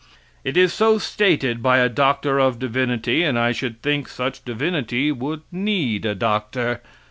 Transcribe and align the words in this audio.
It 0.43 0.57
is 0.57 0.73
so 0.73 0.97
stated 0.97 1.61
by 1.61 1.77
a 1.77 1.87
doctor 1.87 2.39
of 2.39 2.57
divinity, 2.57 3.21
and 3.21 3.37
I 3.37 3.51
should 3.51 3.83
think 3.83 4.07
such 4.07 4.43
divinity 4.43 5.11
would 5.11 5.43
need 5.51 6.07
a 6.07 6.15
doctor! 6.15 6.81